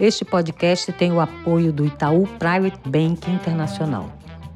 [0.00, 4.10] Este podcast tem o apoio do Itaú Private Bank Internacional,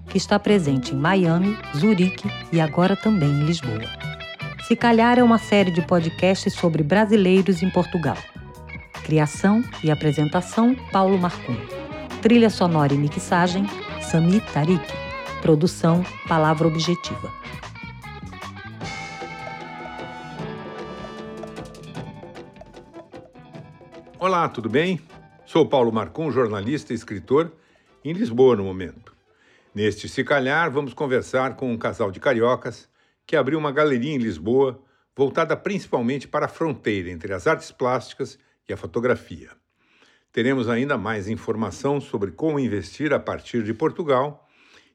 [0.08, 3.82] que está presente em Miami, Zurique e agora também em Lisboa.
[4.66, 8.16] Se Calhar é uma série de podcasts sobre brasileiros em Portugal.
[9.04, 11.56] Criação e apresentação: Paulo Marcum.
[12.20, 13.64] Trilha sonora e mixagem:
[14.00, 14.84] Sami Tarik.
[15.40, 17.32] Produção: Palavra Objetiva.
[24.26, 25.00] Olá, tudo bem?
[25.44, 27.52] Sou Paulo Marcum, jornalista e escritor,
[28.04, 29.14] em Lisboa no momento.
[29.72, 32.88] Neste Se Calhar, vamos conversar com um casal de cariocas
[33.24, 34.82] que abriu uma galeria em Lisboa
[35.14, 38.36] voltada principalmente para a fronteira entre as artes plásticas
[38.68, 39.50] e a fotografia.
[40.32, 44.44] Teremos ainda mais informação sobre como investir a partir de Portugal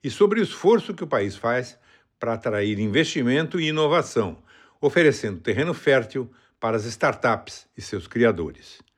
[0.04, 1.80] e sobre o esforço que o país faz
[2.20, 4.44] para atrair investimento e inovação,
[4.82, 6.30] oferecendo terreno fértil
[6.60, 8.91] para as startups e seus criadores.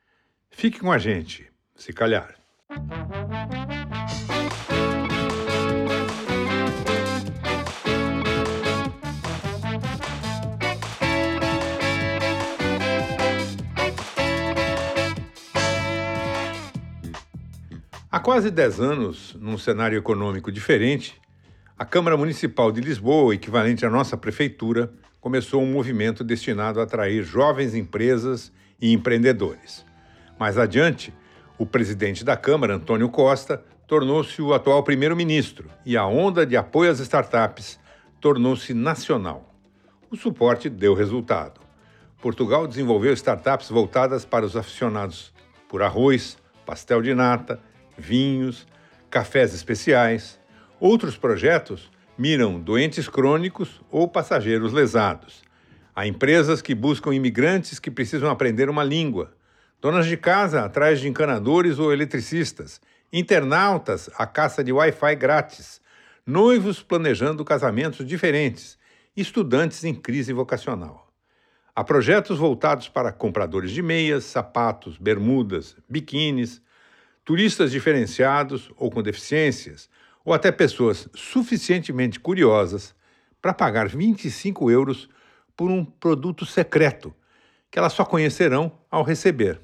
[0.56, 2.34] Fique com a gente, se calhar.
[18.10, 21.20] Há quase 10 anos, num cenário econômico diferente,
[21.76, 27.24] a Câmara Municipal de Lisboa, equivalente à nossa prefeitura, começou um movimento destinado a atrair
[27.24, 29.84] jovens empresas e empreendedores.
[30.44, 31.10] Mais adiante,
[31.56, 36.90] o presidente da Câmara, Antônio Costa, tornou-se o atual primeiro-ministro e a onda de apoio
[36.90, 37.80] às startups
[38.20, 39.54] tornou-se nacional.
[40.10, 41.62] O suporte deu resultado.
[42.20, 45.32] Portugal desenvolveu startups voltadas para os aficionados
[45.66, 46.36] por arroz,
[46.66, 47.58] pastel de nata,
[47.96, 48.66] vinhos,
[49.08, 50.38] cafés especiais.
[50.78, 55.42] Outros projetos miram doentes crônicos ou passageiros lesados.
[55.96, 59.32] Há empresas que buscam imigrantes que precisam aprender uma língua
[59.84, 62.80] donas de casa atrás de encanadores ou eletricistas,
[63.12, 65.78] internautas à caça de Wi-Fi grátis,
[66.26, 68.78] noivos planejando casamentos diferentes,
[69.14, 71.12] estudantes em crise vocacional.
[71.76, 76.62] Há projetos voltados para compradores de meias, sapatos, bermudas, biquínis,
[77.22, 79.90] turistas diferenciados ou com deficiências,
[80.24, 82.94] ou até pessoas suficientemente curiosas
[83.42, 85.10] para pagar 25 euros
[85.54, 87.14] por um produto secreto
[87.70, 89.63] que elas só conhecerão ao receber.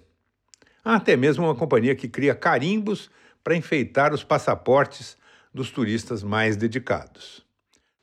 [0.84, 3.10] Há até mesmo uma companhia que cria carimbos
[3.44, 5.16] para enfeitar os passaportes
[5.52, 7.44] dos turistas mais dedicados.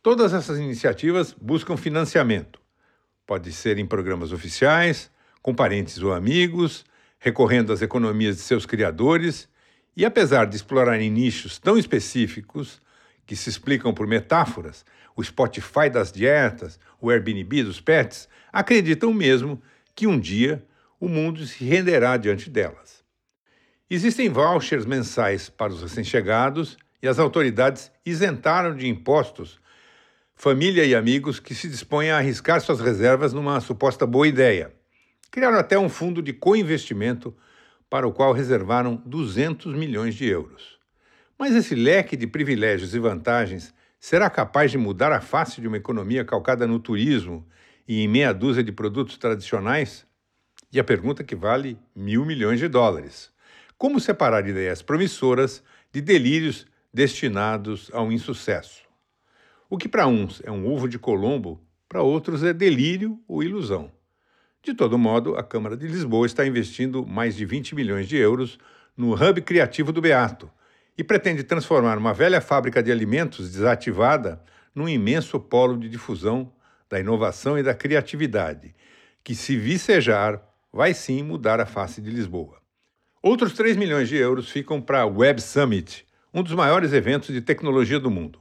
[0.04, 2.60] Todas essas iniciativas buscam financiamento.
[3.26, 5.12] Pode ser em programas oficiais,
[5.42, 6.86] com parentes ou amigos,
[7.20, 9.50] recorrendo às economias de seus criadores,
[9.96, 12.80] e apesar de explorarem nichos tão específicos
[13.26, 19.62] que se explicam por metáforas, o Spotify das dietas, o Airbnb dos pets, acreditam mesmo
[19.96, 20.64] que um dia
[21.00, 23.04] o mundo se renderá diante delas.
[23.90, 29.60] Existem vouchers mensais para os recém-chegados e as autoridades isentaram de impostos
[30.38, 34.72] família e amigos que se dispõem a arriscar suas reservas numa suposta boa ideia.
[35.32, 37.36] Criaram até um fundo de co-investimento
[37.90, 40.78] para o qual reservaram 200 milhões de euros.
[41.40, 45.78] Mas esse leque de privilégios e vantagens será capaz de mudar a face de uma
[45.78, 47.44] economia calcada no turismo
[47.88, 50.06] e em meia dúzia de produtos tradicionais?
[50.72, 53.32] E a pergunta que vale mil milhões de dólares:
[53.78, 55.64] como separar ideias promissoras
[55.94, 58.84] de delírios destinados ao insucesso?
[59.70, 63.92] O que para uns é um ovo de Colombo, para outros é delírio ou ilusão.
[64.62, 68.60] De todo modo, a Câmara de Lisboa está investindo mais de 20 milhões de euros
[68.96, 70.52] no hub criativo do Beato
[70.98, 74.44] e pretende transformar uma velha fábrica de alimentos desativada
[74.76, 76.52] num imenso polo de difusão
[76.90, 78.76] da inovação e da criatividade,
[79.24, 80.42] que, se vicejar,
[80.78, 82.62] vai sim mudar a face de Lisboa.
[83.20, 87.42] Outros 3 milhões de euros ficam para a Web Summit, um dos maiores eventos de
[87.42, 88.40] tecnologia do mundo.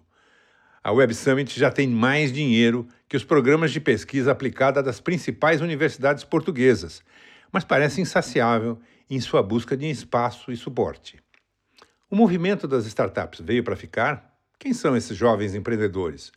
[0.84, 5.62] A Web Summit já tem mais dinheiro que os programas de pesquisa aplicada das principais
[5.62, 7.02] universidades portuguesas,
[7.50, 8.78] mas parece insaciável
[9.08, 11.18] em sua busca de espaço e suporte.
[12.10, 14.38] O movimento das startups veio para ficar?
[14.58, 16.30] Quem são esses jovens empreendedores?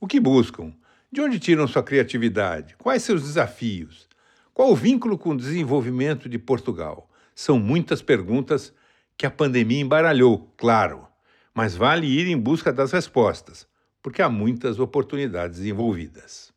[0.00, 0.74] O que buscam?
[1.12, 2.74] De onde tiram sua criatividade?
[2.76, 4.12] Quais seus desafios?
[4.54, 7.10] Qual o vínculo com o desenvolvimento de Portugal?
[7.34, 8.72] São muitas perguntas
[9.18, 11.08] que a pandemia embaralhou, claro,
[11.52, 13.66] mas vale ir em busca das respostas,
[14.00, 16.52] porque há muitas oportunidades envolvidas.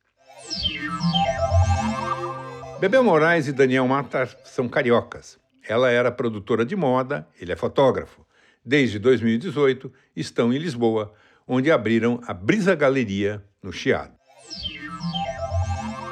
[2.80, 5.40] Bebel Moraes e Daniel Mata são cariocas.
[5.68, 8.24] Ela era produtora de moda, ele é fotógrafo.
[8.64, 11.16] Desde 2018 estão em Lisboa,
[11.48, 14.14] onde abriram a Brisa Galeria no Chiado.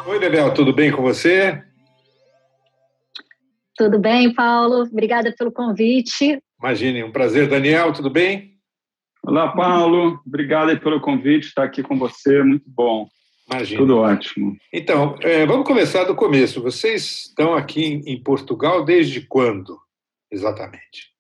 [0.08, 1.64] Oi, Bebel, tudo bem com você?
[3.76, 4.84] Tudo bem, Paulo?
[4.84, 6.40] Obrigada pelo convite.
[6.58, 7.50] Imagine, um prazer.
[7.50, 8.56] Daniel, tudo bem?
[9.22, 10.22] Olá, Paulo.
[10.26, 13.08] Obrigado pelo convite, estar aqui com você, muito bom.
[13.52, 13.82] Imagina.
[13.82, 14.56] Tudo ótimo.
[14.72, 16.62] Então, é, vamos começar do começo.
[16.62, 19.78] Vocês estão aqui em Portugal desde quando,
[20.32, 21.14] exatamente?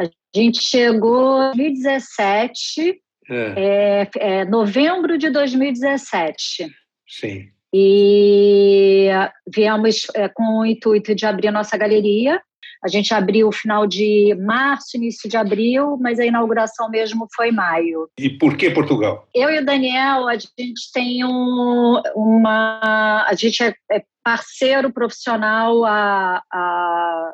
[0.00, 3.00] A gente chegou em 2017,
[3.30, 3.54] é.
[3.56, 6.66] É, é, novembro de 2017.
[7.06, 7.50] Sim.
[7.72, 9.08] E
[9.46, 12.40] viemos é, com o intuito de abrir a nossa galeria.
[12.82, 17.52] A gente abriu o final de março, início de abril, mas a inauguração mesmo foi
[17.52, 18.08] maio.
[18.18, 19.28] E por que Portugal?
[19.34, 23.26] Eu e o Daniel, a gente tem um, uma.
[23.28, 27.32] A gente é, é parceiro profissional há, há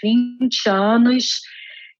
[0.00, 1.40] 20 anos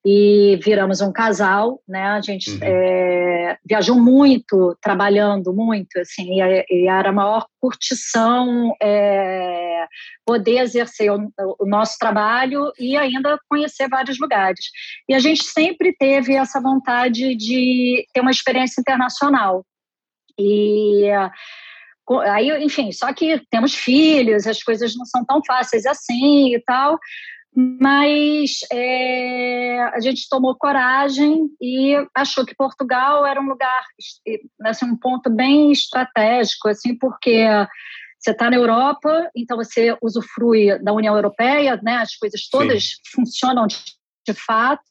[0.06, 2.04] e viramos um casal, né?
[2.04, 2.58] A gente uhum.
[2.62, 9.86] é, viajou muito, trabalhando muito, assim, e, e era a maior curtição é,
[10.24, 14.66] poder exercer o, o, nosso trabalho e ainda conhecer vários lugares.
[15.08, 19.64] E a gente sempre teve essa vontade de ter uma experiência internacional.
[20.38, 21.10] E
[22.26, 26.96] aí, enfim, só que temos filhos, as coisas não são tão fáceis assim e tal
[27.54, 33.84] mas é, a gente tomou coragem e achou que Portugal era um lugar,
[34.64, 37.46] assim, um ponto bem estratégico, assim, porque
[38.18, 41.96] você está na Europa, então você usufrui da União Europeia, né?
[41.96, 42.96] As coisas todas Sim.
[43.14, 43.76] funcionam de,
[44.26, 44.82] de fato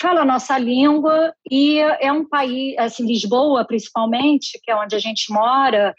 [0.00, 4.98] fala a nossa língua e é um país, assim, Lisboa principalmente, que é onde a
[4.98, 5.94] gente mora,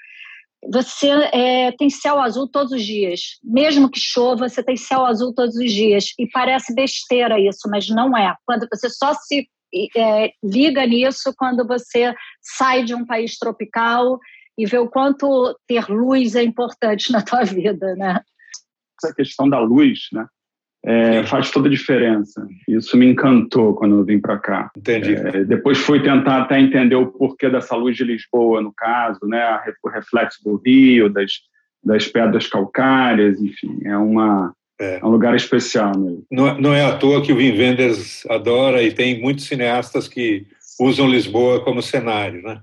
[0.69, 3.39] você é, tem céu azul todos os dias.
[3.43, 6.13] Mesmo que chova, você tem céu azul todos os dias.
[6.19, 8.35] E parece besteira isso, mas não é.
[8.45, 9.47] Quando você só se
[9.95, 14.19] é, liga nisso quando você sai de um país tropical
[14.57, 18.21] e vê o quanto ter luz é importante na tua vida, né?
[19.01, 20.27] Essa questão da luz, né?
[20.83, 22.45] É, faz toda a diferença.
[22.67, 24.71] Isso me encantou quando eu vim para cá.
[24.75, 25.13] Entendi.
[25.13, 29.59] É, depois fui tentar até entender o porquê dessa luz de Lisboa, no caso, né,
[29.83, 31.31] o reflexo do rio, das,
[31.83, 34.99] das pedras calcárias, enfim, é uma é.
[34.99, 36.25] é um lugar especial mesmo.
[36.31, 40.47] Não, não é à toa que o Wim Wenders adora e tem muitos cineastas que
[40.79, 42.59] usam Lisboa como cenário, né?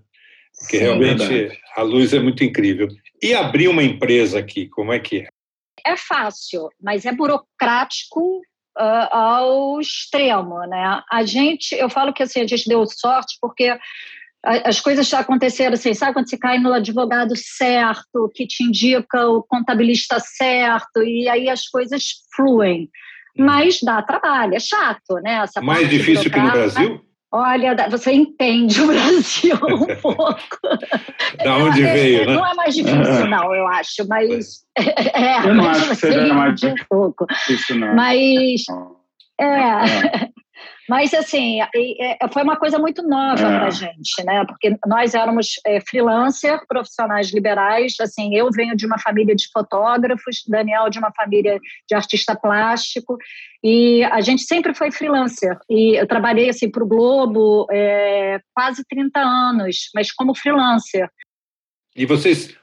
[0.58, 2.88] Porque Sim, realmente a luz é muito incrível.
[3.22, 5.28] E abrir uma empresa aqui, como é que é?
[5.86, 8.40] É fácil, mas é burocrático
[8.78, 11.02] uh, ao extremo, né?
[11.10, 13.76] A gente, eu falo que assim, a gente deu sorte porque
[14.42, 19.26] as coisas já aconteceram assim, sabe quando você cai no advogado certo, que te indica
[19.26, 22.04] o contabilista certo, e aí as coisas
[22.34, 22.88] fluem.
[23.36, 23.44] Hum.
[23.44, 25.40] Mas dá trabalho, é chato, né?
[25.42, 27.07] Essa Mais difícil que no Brasil?
[27.30, 30.58] Olha, você entende o Brasil um pouco.
[31.44, 32.34] da onde é, veio, né?
[32.34, 34.66] Não é mais difícil, não, eu acho, mas.
[34.78, 36.84] É, eu não acho que seja mais difícil.
[36.84, 37.26] Um pouco.
[37.74, 37.94] não.
[37.96, 38.62] Mas.
[39.40, 40.28] É.
[40.88, 41.58] Mas, assim,
[42.32, 43.58] foi uma coisa muito nova é.
[43.58, 44.44] para a gente, né?
[44.46, 47.94] Porque nós éramos é, freelancer, profissionais liberais.
[48.00, 51.58] Assim, eu venho de uma família de fotógrafos, Daniel de uma família
[51.88, 53.18] de artista plástico.
[53.62, 55.58] E a gente sempre foi freelancer.
[55.68, 61.08] E eu trabalhei, assim, para o Globo é, quase 30 anos, mas como freelancer.
[61.94, 62.56] E vocês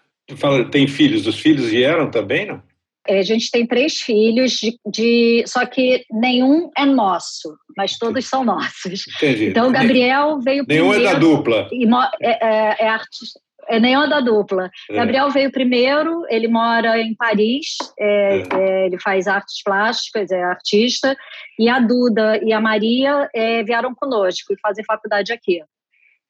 [0.72, 1.28] têm filhos?
[1.28, 2.64] Os filhos vieram também, não?
[3.08, 8.26] É, a gente tem três filhos, de, de, só que nenhum é nosso, mas todos
[8.26, 9.06] são nossos.
[9.18, 9.48] Entendi.
[9.48, 10.90] Então, o Gabriel veio nenhum primeiro.
[10.90, 11.70] Nenhum é da dupla.
[11.72, 11.86] E,
[12.22, 13.40] é, é, é artista.
[13.68, 14.70] É nenhum é da dupla.
[14.90, 14.94] É.
[14.94, 18.44] Gabriel veio primeiro, ele mora em Paris, é, é.
[18.54, 21.18] é ele faz artes plásticas, é artista,
[21.58, 23.28] e a Duda e a Maria
[23.66, 25.62] vieram conosco e fazem faculdade aqui.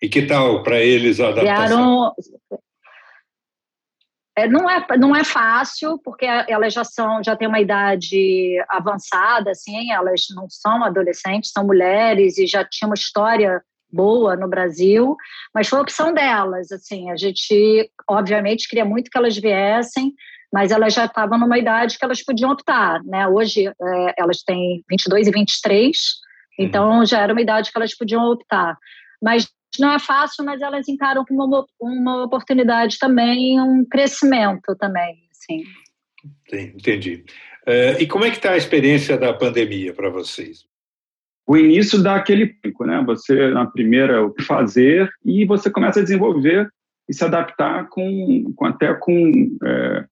[0.01, 1.65] E que tal para eles a adaptação?
[1.67, 2.13] Vieram,
[4.37, 9.51] é, não, é, não é fácil, porque elas já são, já têm uma idade avançada,
[9.51, 15.15] assim, elas não são adolescentes, são mulheres e já tinham uma história boa no Brasil,
[15.53, 20.13] mas foi a opção delas, assim, a gente, obviamente, queria muito que elas viessem,
[20.51, 23.27] mas elas já estavam numa idade que elas podiam optar, né?
[23.27, 25.97] Hoje é, elas têm 22 e 23,
[26.59, 26.65] uhum.
[26.65, 28.77] então já era uma idade que elas podiam optar.
[29.21, 29.49] Mas
[29.79, 35.63] não é fácil, mas elas encaram como uma, uma oportunidade também, um crescimento também, assim.
[36.51, 37.23] Entendi.
[37.67, 40.65] Uh, e como é que está a experiência da pandemia para vocês?
[41.47, 43.03] O início dá aquele pico, né?
[43.05, 46.69] Você, na primeira, o que fazer, e você começa a desenvolver
[47.07, 50.05] e se adaptar com, com até com é,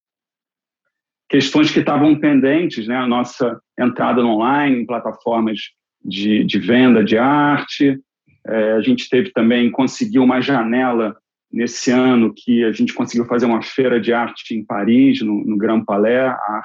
[1.28, 2.96] questões que estavam pendentes, né?
[2.96, 5.60] A nossa entrada no online, em plataformas
[6.06, 8.00] de, de venda de arte,
[8.48, 11.16] é, a gente teve também, conseguiu uma janela
[11.52, 15.58] nesse ano que a gente conseguiu fazer uma feira de arte em Paris, no, no
[15.58, 16.62] Grand Palais, a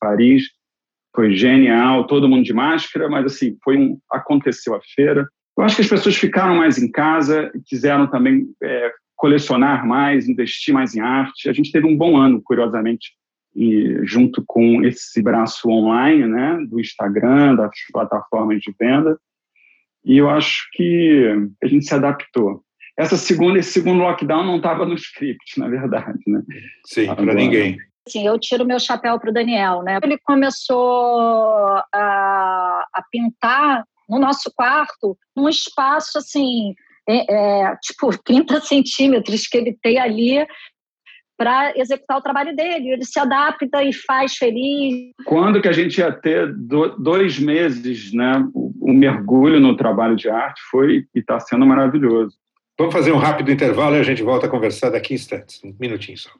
[0.00, 0.44] Paris.
[1.14, 5.28] Foi genial, todo mundo de máscara, mas assim, foi um, aconteceu a feira.
[5.56, 10.74] Eu acho que as pessoas ficaram mais em casa, quiseram também é, colecionar mais, investir
[10.74, 11.48] mais em arte.
[11.48, 13.12] A gente teve um bom ano, curiosamente,
[13.54, 19.18] e junto com esse braço online, né, do Instagram, das plataformas de venda.
[20.06, 22.62] E eu acho que a gente se adaptou.
[22.96, 26.40] Essa segunda, esse segundo lockdown não estava no script, na verdade, né?
[26.86, 27.76] Sim, para ninguém.
[28.08, 29.98] Sim, eu tiro meu chapéu para o Daniel, né?
[30.02, 31.18] Ele começou
[31.92, 36.72] a, a pintar no nosso quarto, num espaço assim,
[37.08, 40.46] é, é, tipo 30 centímetros que ele tem ali
[41.36, 42.92] para executar o trabalho dele.
[42.92, 45.12] Ele se adapta e faz feliz.
[45.24, 46.52] Quando que a gente ia ter
[46.98, 48.44] dois meses, né?
[48.54, 52.36] O, mergulho no trabalho de arte foi e está sendo maravilhoso.
[52.78, 55.74] Vamos fazer um rápido intervalo e a gente volta a conversar daqui a instantes, um
[55.78, 56.30] minutinho só.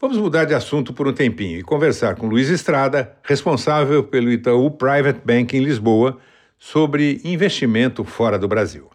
[0.00, 4.70] Vamos mudar de assunto por um tempinho e conversar com Luiz Estrada, responsável pelo Itaú
[4.70, 6.18] Private Bank em Lisboa,
[6.58, 8.90] sobre investimento fora do Brasil.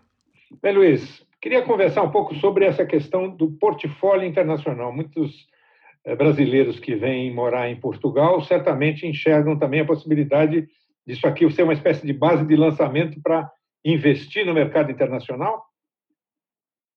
[0.62, 4.92] Bem, Luiz, queria conversar um pouco sobre essa questão do portfólio internacional.
[4.92, 5.48] Muitos
[6.06, 10.68] eh, brasileiros que vêm morar em Portugal certamente enxergam também a possibilidade
[11.06, 13.50] disso aqui ser uma espécie de base de lançamento para
[13.84, 15.66] investir no mercado internacional?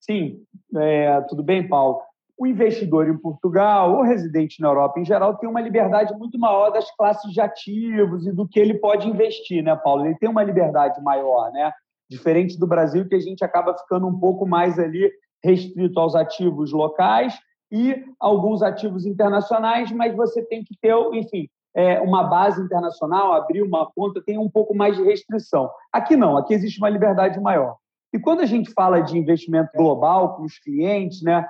[0.01, 0.43] Sim,
[0.77, 2.01] é, tudo bem, Paulo
[2.41, 6.71] o investidor em Portugal ou residente na Europa em geral tem uma liberdade muito maior
[6.71, 10.07] das classes de ativos e do que ele pode investir, né, Paulo?
[10.07, 11.71] Ele tem uma liberdade maior, né?
[12.11, 15.11] Diferente do Brasil, que a gente acaba ficando um pouco mais ali
[15.43, 17.39] restrito aos ativos locais
[17.73, 23.63] e alguns ativos internacionais, mas você tem que ter, enfim, é, uma base internacional, abrir
[23.63, 25.71] uma conta, tem um pouco mais de restrição.
[25.93, 27.77] Aqui não, aqui existe uma liberdade maior.
[28.13, 31.47] E quando a gente fala de investimento global com os clientes, né,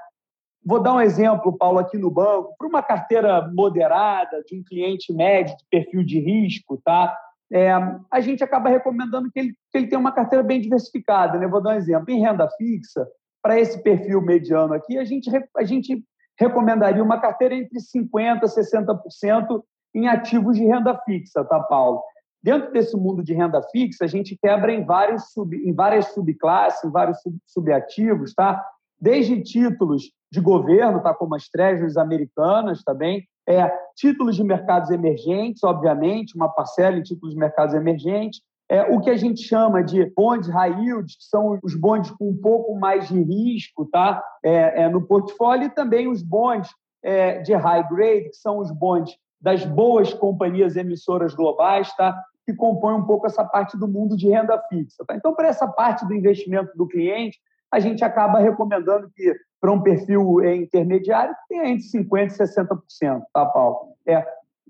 [0.62, 5.10] Vou dar um exemplo, Paulo, aqui no banco, para uma carteira moderada, de um cliente
[5.10, 7.16] médio, de perfil de risco, tá?
[7.52, 7.70] É,
[8.10, 11.38] a gente acaba recomendando que ele, que ele tenha uma carteira bem diversificada.
[11.38, 11.48] Né?
[11.48, 12.10] Vou dar um exemplo.
[12.10, 13.06] Em renda fixa,
[13.42, 16.04] para esse perfil mediano aqui, a gente, a gente
[16.38, 19.62] recomendaria uma carteira entre 50% e 60%
[19.94, 22.02] em ativos de renda fixa, tá, Paulo?
[22.42, 26.84] Dentro desse mundo de renda fixa, a gente quebra em, vários sub, em várias subclasses,
[26.84, 28.64] em vários sub, subativos, tá?
[29.00, 35.64] desde títulos de governo, tá, como as treasuries americanas também, é, títulos de mercados emergentes,
[35.64, 40.04] obviamente, uma parcela em títulos de mercados emergentes, é, o que a gente chama de
[40.14, 44.22] bonds high yield, que são os bonds com um pouco mais de risco tá?
[44.44, 46.70] É, é, no portfólio, e também os bonds
[47.02, 52.16] é, de high grade, que são os bonds das boas companhias emissoras globais, tá?
[52.46, 55.04] que compõem um pouco essa parte do mundo de renda fixa.
[55.04, 55.16] Tá?
[55.16, 57.38] Então, para essa parte do investimento do cliente,
[57.72, 63.46] a gente acaba recomendando que, para um perfil intermediário, tenha entre 50% e 60%, tá,
[63.46, 63.94] Paulo?
[64.06, 64.26] É.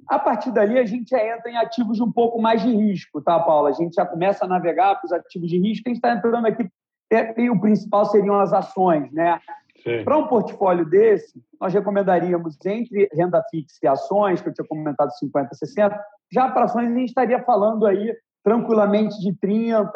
[0.09, 3.21] A partir dali, a gente já entra em ativos de um pouco mais de risco,
[3.23, 3.69] tá, Paulo?
[3.69, 5.85] A gente já começa a navegar para os ativos de risco.
[5.87, 6.69] A gente está entrando aqui,
[7.13, 9.39] é, e o principal seriam as ações, né?
[10.05, 15.11] Para um portfólio desse, nós recomendaríamos entre renda fixa e ações, que eu tinha comentado
[15.23, 15.99] 50%, 60%.
[16.31, 19.91] Já para ações, a gente estaria falando aí tranquilamente de 30%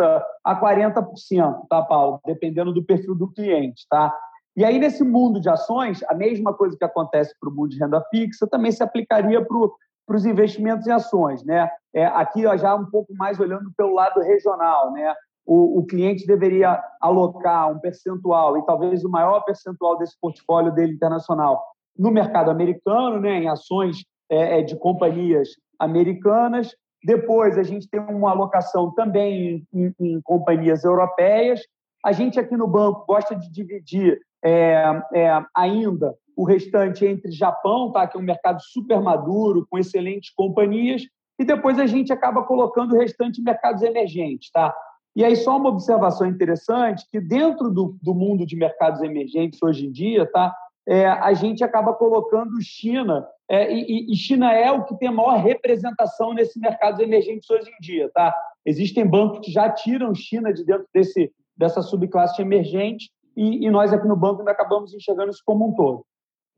[0.45, 2.21] a 40%, tá, Paulo?
[2.25, 4.15] Dependendo do perfil do cliente, tá?
[4.57, 7.79] E aí, nesse mundo de ações, a mesma coisa que acontece para o mundo de
[7.79, 11.69] renda fixa também se aplicaria para os investimentos em ações, né?
[11.93, 15.15] É, aqui, já um pouco mais olhando pelo lado regional, né?
[15.47, 20.95] O, o, cliente deveria alocar um percentual, e talvez o maior percentual desse portfólio dele
[20.95, 21.63] internacional,
[21.99, 23.99] no mercado americano, né, em ações
[24.31, 30.85] é, é de companhias americanas, depois, a gente tem uma alocação também em, em, companhias
[30.85, 31.61] europeias.
[32.03, 37.93] A gente aqui no banco gosta de dividir é, é, ainda o restante entre Japão,
[37.93, 38.07] tá?
[38.07, 41.03] que é um mercado super maduro, com excelentes companhias,
[41.39, 44.51] e depois a gente acaba colocando o restante em mercados emergentes.
[44.51, 44.75] Tá?
[45.17, 49.87] E aí, só uma observação interessante, que dentro do, do mundo de mercados emergentes hoje
[49.87, 50.53] em dia, tá?
[50.87, 55.37] é, a gente acaba colocando China, é, e, e, China é o que tem maior
[55.39, 58.11] representação nesses mercados emergentes hoje em dia.
[58.13, 58.35] Tá?
[58.65, 63.93] Existem bancos que já tiram China de dentro desse, dessa subclasse emergente, e, e nós
[63.93, 66.05] aqui no banco ainda acabamos enxergando isso como um todo.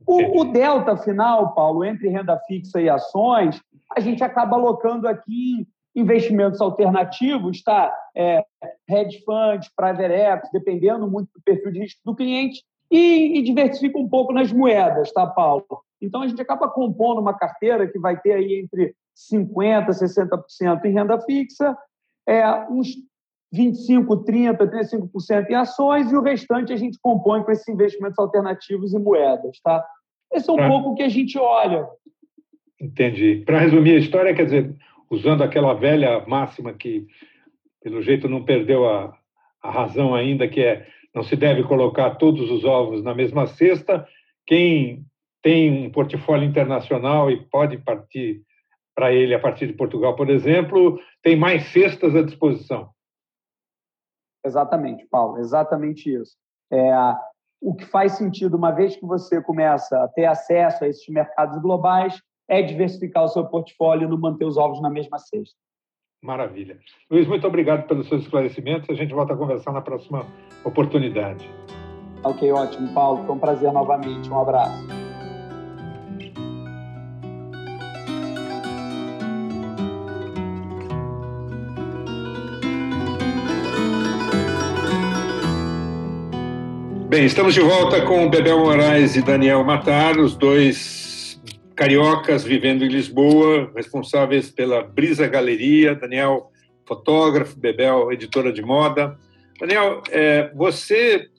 [0.06, 3.61] O, o, delta final, Paulo, entre renda fixa e ações,
[3.97, 7.95] a gente acaba alocando aqui investimentos alternativos, tá?
[8.14, 8.45] É,
[8.88, 13.99] hedge funds, private equity, dependendo muito do perfil de risco do cliente, e, e diversifica
[13.99, 15.64] um pouco nas moedas, tá, Paulo?
[16.00, 18.95] Então, a gente acaba compondo uma carteira que vai ter aí entre
[19.33, 21.76] 50% e 60% em renda fixa,
[22.28, 22.88] é, uns
[23.54, 28.92] 25%, 30%, 35% em ações e o restante a gente compõe com esses investimentos alternativos
[28.92, 29.60] e moedas.
[29.62, 29.84] Tá?
[30.32, 30.68] Esse é um é.
[30.68, 31.86] pouco o que a gente olha.
[32.80, 33.42] Entendi.
[33.46, 34.74] Para resumir a história, quer dizer,
[35.10, 37.06] usando aquela velha máxima que,
[37.82, 39.16] pelo jeito, não perdeu a,
[39.62, 44.06] a razão ainda, que é não se deve colocar todos os ovos na mesma cesta.
[44.46, 45.02] Quem
[45.42, 48.42] tem um portfólio internacional e pode partir
[48.94, 52.90] para ele a partir de Portugal, por exemplo, tem mais cestas à disposição.
[54.46, 56.36] Exatamente, Paulo, exatamente isso.
[56.72, 56.92] É,
[57.60, 61.60] o que faz sentido, uma vez que você começa a ter acesso a esses mercados
[61.60, 65.56] globais, é diversificar o seu portfólio e não manter os ovos na mesma cesta.
[66.22, 66.78] Maravilha.
[67.10, 68.88] Luiz, muito obrigado pelos seus esclarecimentos.
[68.88, 70.26] A gente volta a conversar na próxima
[70.64, 71.48] oportunidade.
[72.24, 73.24] Ok, ótimo, Paulo.
[73.24, 74.30] Foi um prazer novamente.
[74.30, 75.05] Um abraço.
[87.16, 91.40] Bem, estamos de volta com Bebel Moraes e Daniel Matar, os dois
[91.75, 95.94] cariocas vivendo em Lisboa, responsáveis pela Brisa Galeria.
[95.94, 96.52] Daniel,
[96.85, 99.18] fotógrafo, Bebel, editora de moda.
[99.58, 101.30] Daniel, é, você,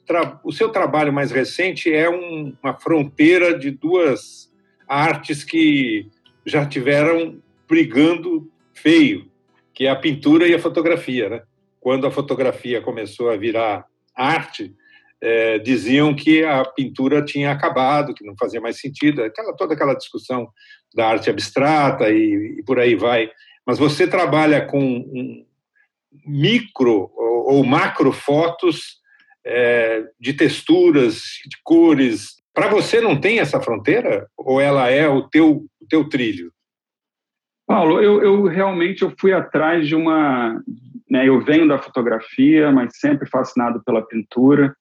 [0.42, 4.52] o seu trabalho mais recente é um, uma fronteira de duas
[4.88, 6.08] artes que
[6.44, 9.30] já tiveram brigando feio,
[9.72, 11.28] que é a pintura e a fotografia.
[11.28, 11.42] Né?
[11.78, 14.74] Quando a fotografia começou a virar arte,
[15.20, 19.94] é, diziam que a pintura tinha acabado, que não fazia mais sentido, aquela, toda aquela
[19.94, 20.48] discussão
[20.94, 23.30] da arte abstrata e, e por aí vai.
[23.66, 25.44] Mas você trabalha com um
[26.26, 28.98] micro ou, ou macro fotos
[29.44, 32.36] é, de texturas, de cores.
[32.54, 34.28] Para você não tem essa fronteira?
[34.36, 36.52] Ou ela é o teu, o teu trilho?
[37.66, 40.62] Paulo, eu, eu realmente eu fui atrás de uma...
[41.10, 44.74] Né, eu venho da fotografia, mas sempre fascinado pela pintura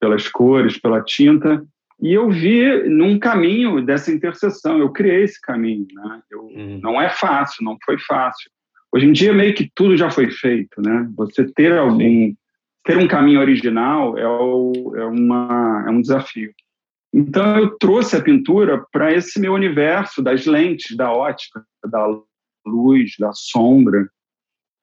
[0.00, 1.62] pelas cores, pela tinta,
[2.02, 5.86] e eu vi num caminho dessa interseção, eu criei esse caminho.
[5.92, 6.22] Né?
[6.30, 6.80] Eu, uhum.
[6.82, 8.50] Não é fácil, não foi fácil.
[8.92, 10.80] Hoje em dia, meio que tudo já foi feito.
[10.80, 11.08] Né?
[11.16, 12.32] Você ter algum,
[12.84, 16.52] ter um caminho original é, o, é, uma, é um desafio.
[17.12, 22.06] Então, eu trouxe a pintura para esse meu universo das lentes, da ótica, da
[22.64, 24.08] luz, da sombra,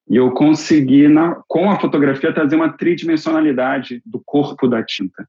[0.10, 5.28] e eu consegui, na, com a fotografia, trazer uma tridimensionalidade do corpo da tinta.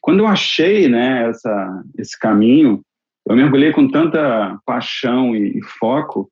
[0.00, 2.82] Quando eu achei né, essa, esse caminho,
[3.26, 6.30] eu mergulhei com tanta paixão e, e foco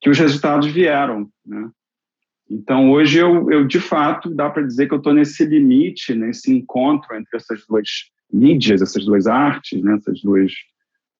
[0.00, 1.28] que os resultados vieram.
[1.44, 1.70] Né?
[2.48, 6.50] Então, hoje, eu, eu de fato, dá para dizer que eu estou nesse limite, nesse
[6.50, 7.88] encontro entre essas duas
[8.32, 10.52] mídias, essas duas artes, né, essas duas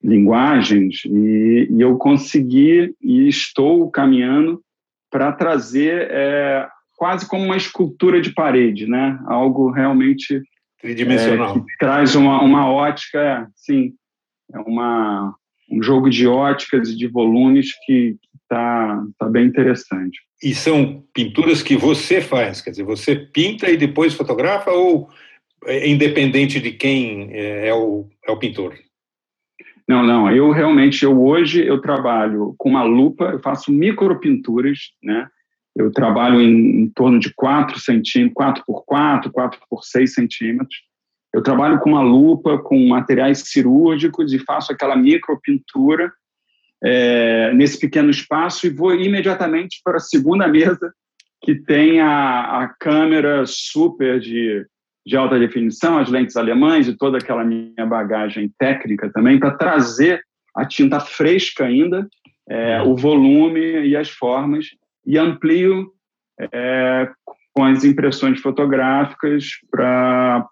[0.02, 4.62] linguagens, e, e eu consegui e estou caminhando
[5.10, 9.18] para trazer é, quase como uma escultura de parede, né?
[9.26, 10.42] Algo realmente
[10.80, 11.56] tridimensional.
[11.56, 13.92] É, que traz uma, uma ótica, sim,
[14.52, 15.34] é uma,
[15.70, 20.20] um jogo de óticas e de volumes que está tá bem interessante.
[20.42, 25.08] E são pinturas que você faz, quer dizer, você pinta e depois fotografa ou
[25.66, 28.74] é independente de quem é, é o, é o pintor?
[29.90, 30.30] Não, não.
[30.30, 35.26] Eu realmente, eu hoje eu trabalho com uma lupa, eu faço micropinturas, né?
[35.74, 40.76] Eu trabalho em, em torno de 4 centímetros, 4 por 4, 4 por 6 centímetros.
[41.34, 46.12] Eu trabalho com uma lupa, com materiais cirúrgicos e faço aquela micropintura
[46.84, 50.94] é, nesse pequeno espaço e vou imediatamente para a segunda mesa
[51.42, 54.64] que tem a, a câmera super de
[55.06, 60.22] de alta definição, as lentes alemães e toda aquela minha bagagem técnica também, para trazer
[60.54, 62.08] a tinta fresca ainda,
[62.48, 64.66] é, o volume e as formas,
[65.06, 65.90] e amplio
[66.52, 67.10] é,
[67.52, 70.48] com as impressões fotográficas para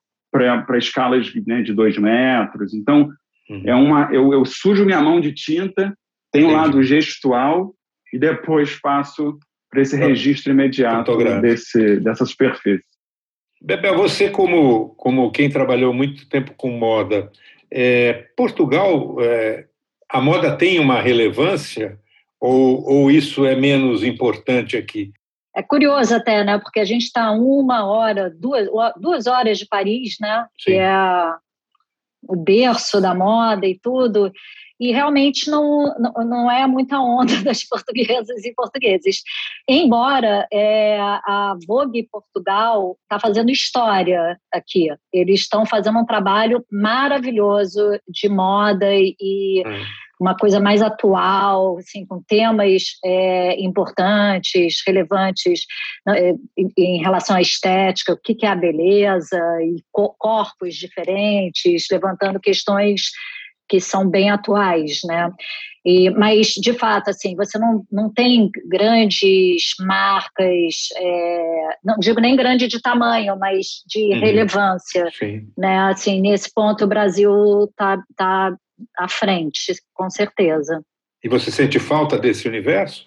[0.76, 2.72] escalas né, de dois metros.
[2.74, 3.11] Então,
[3.48, 3.62] uhum.
[3.64, 5.94] é uma, eu, eu sujo minha mão de tinta,
[6.32, 7.74] tenho o lado gestual
[8.12, 9.38] e depois passo
[9.70, 12.84] para esse registro imediato desse, dessa superfície.
[13.60, 17.30] Bebel, você como, como quem trabalhou muito tempo com moda,
[17.70, 19.66] é, Portugal, é,
[20.08, 21.98] a moda tem uma relevância
[22.40, 25.12] ou, ou isso é menos importante aqui?
[25.54, 26.58] É curioso até, né?
[26.58, 30.46] Porque a gente está uma hora, duas, duas horas de Paris, né?
[30.58, 30.70] Sim.
[30.70, 31.32] Que é
[32.28, 34.32] o berço da moda e tudo
[34.80, 39.22] e realmente não, não é muita onda das portuguesas e portugueses.
[39.68, 47.98] Embora é, a Vogue Portugal está fazendo história aqui, eles estão fazendo um trabalho maravilhoso
[48.08, 49.84] de moda e, hum.
[50.20, 55.62] uma coisa mais atual, assim, com temas é, importantes, relevantes
[56.06, 61.86] né, em, em, relação à estética, o que, que é a beleza e corpos diferentes,
[61.90, 63.10] levantando questões
[63.68, 65.33] que são bem atuais, né?
[65.85, 72.37] E, mas, de fato, assim, você não, não tem grandes marcas, é, não digo nem
[72.37, 74.20] grande de tamanho, mas de uhum.
[74.20, 75.09] relevância.
[75.18, 75.48] Sim.
[75.57, 75.78] Né?
[75.78, 78.54] Assim, nesse ponto, o Brasil está tá
[78.98, 80.83] à frente, com certeza.
[81.22, 83.07] E você sente falta desse universo?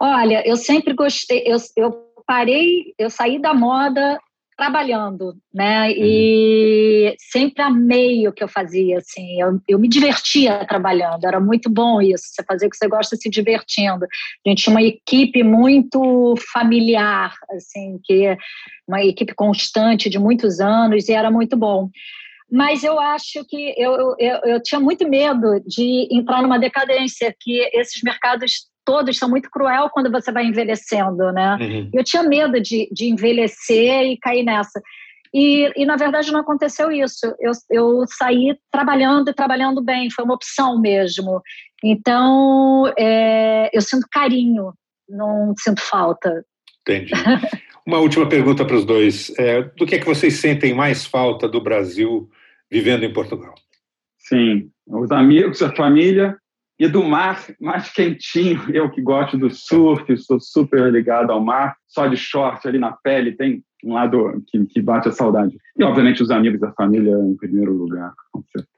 [0.00, 1.92] Olha, eu sempre gostei, eu, eu
[2.26, 4.18] parei, eu saí da moda
[4.56, 5.90] trabalhando, né?
[5.92, 7.14] E uhum.
[7.18, 9.40] sempre amei o que eu fazia, assim.
[9.40, 12.24] Eu, eu me divertia trabalhando, era muito bom isso.
[12.28, 14.04] Você fazer o que você gosta se divertindo.
[14.04, 18.36] A gente tinha uma equipe muito familiar, assim, que
[18.86, 21.90] uma equipe constante de muitos anos e era muito bom.
[22.50, 27.58] Mas eu acho que eu, eu, eu tinha muito medo de entrar numa decadência, que
[27.72, 31.56] esses mercados todos são muito cruel quando você vai envelhecendo, né?
[31.60, 31.90] Uhum.
[31.92, 34.80] Eu tinha medo de, de envelhecer e cair nessa.
[35.32, 37.34] E, e, na verdade não aconteceu isso.
[37.40, 41.42] Eu, eu saí trabalhando e trabalhando bem, foi uma opção mesmo.
[41.82, 44.72] Então, é, eu sinto carinho,
[45.08, 46.44] não sinto falta.
[46.82, 47.12] Entendi.
[47.86, 49.30] Uma última pergunta para os dois.
[49.38, 52.30] É, do que é que vocês sentem mais falta do Brasil
[52.70, 53.54] vivendo em Portugal?
[54.18, 56.34] Sim, os amigos, a família
[56.78, 58.64] e do mar mais quentinho.
[58.74, 62.92] Eu que gosto do surf, sou super ligado ao mar, só de short ali na
[62.92, 65.56] pele, tem um lado que, que bate a saudade.
[65.78, 68.74] E, obviamente, os amigos da família em primeiro lugar, com certeza.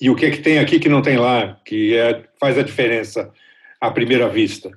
[0.00, 2.62] E o que é que tem aqui que não tem lá, que é, faz a
[2.62, 3.32] diferença
[3.80, 4.70] à primeira vista?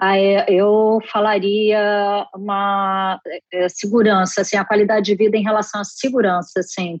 [0.00, 3.20] Ah, é, eu falaria uma
[3.52, 7.00] é, segurança, assim, a qualidade de vida em relação à segurança, assim,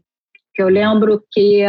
[0.52, 1.64] que eu lembro que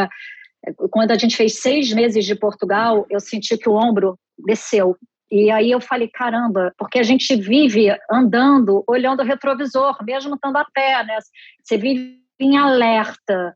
[0.92, 4.98] quando a gente fez seis meses de Portugal, eu senti que o ombro desceu.
[5.32, 10.58] E aí eu falei, caramba, porque a gente vive andando, olhando o retrovisor, mesmo estando
[10.58, 11.18] a pé, né?
[11.64, 13.56] Você vive em alerta.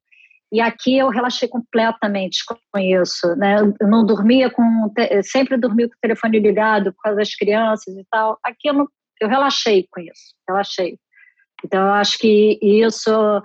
[0.52, 3.56] E aqui eu relaxei completamente com isso, né?
[3.82, 4.64] Eu não dormia com,
[5.24, 8.38] sempre dormi com o telefone ligado por causa das crianças e tal.
[8.44, 8.88] Aqui eu, não,
[9.20, 11.00] eu relaxei com isso, relaxei.
[11.66, 13.42] Então eu acho que isso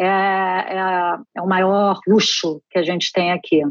[0.00, 3.62] é, é, é, o maior luxo que a gente tem aqui.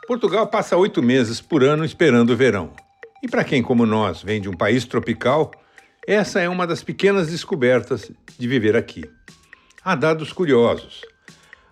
[0.07, 2.71] Portugal passa oito meses por ano esperando o verão.
[3.21, 5.51] E para quem, como nós, vem de um país tropical,
[6.07, 9.03] essa é uma das pequenas descobertas de viver aqui.
[9.83, 11.05] Há dados curiosos.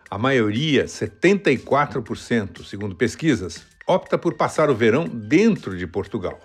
[0.09, 6.39] A maioria, 74%, segundo pesquisas, opta por passar o verão dentro de Portugal.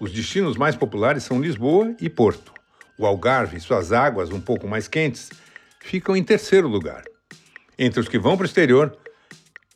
[0.00, 2.52] Os destinos mais populares são Lisboa e Porto.
[2.98, 5.30] O Algarve e suas águas um pouco mais quentes
[5.78, 7.04] ficam em terceiro lugar.
[7.78, 8.98] Entre os que vão para o exterior,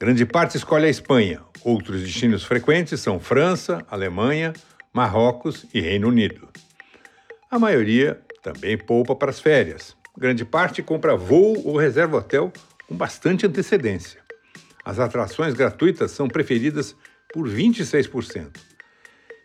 [0.00, 1.42] grande parte escolhe a Espanha.
[1.62, 4.52] Outros destinos frequentes são França, Alemanha,
[4.92, 6.48] Marrocos e Reino Unido.
[7.48, 9.96] A maioria também poupa para as férias.
[10.18, 12.52] Grande parte compra voo ou reserva hotel
[12.88, 14.20] com bastante antecedência.
[14.84, 16.94] As atrações gratuitas são preferidas
[17.32, 18.56] por 26%.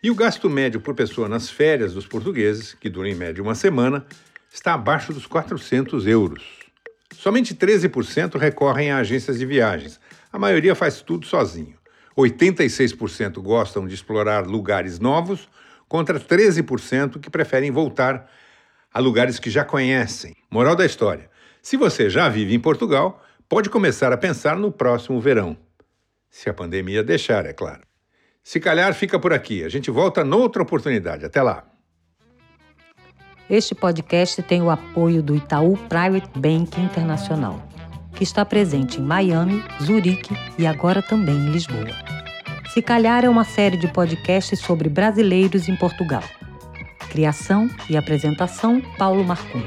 [0.02, 3.54] E o gasto médio por pessoa nas férias dos portugueses, que dura em média uma
[3.54, 4.04] semana,
[4.52, 6.42] está abaixo dos 400 euros.
[7.14, 10.00] Somente 13% recorrem a agências de viagens.
[10.32, 11.76] A maioria faz tudo sozinho.
[12.16, 15.48] 86% gostam de explorar lugares novos,
[15.88, 18.30] contra 13% que preferem voltar
[18.92, 20.34] a lugares que já conhecem.
[20.50, 23.22] Moral da história: se você já vive em Portugal,
[23.52, 25.54] pode começar a pensar no próximo verão.
[26.30, 27.82] Se a pandemia deixar, é claro.
[28.42, 29.62] Se calhar, fica por aqui.
[29.62, 31.26] A gente volta noutra oportunidade.
[31.26, 31.62] Até lá.
[33.50, 37.62] Este podcast tem o apoio do Itaú Private Bank Internacional,
[38.14, 41.90] que está presente em Miami, Zurique e agora também em Lisboa.
[42.72, 46.24] Se calhar é uma série de podcasts sobre brasileiros em Portugal.
[47.10, 49.62] Criação e apresentação: Paulo Marcum.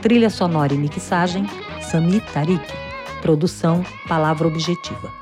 [0.00, 1.44] Trilha sonora e mixagem:
[1.82, 2.85] Sami Tarik.
[3.20, 5.12] Produção Palavra Objetiva.